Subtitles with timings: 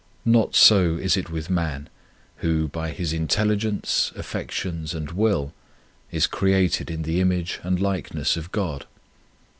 [0.25, 1.87] Not so is it with man,
[2.37, 5.53] who, by his in telligence, affections, and will,
[6.11, 8.87] is created in the image and likeness of God.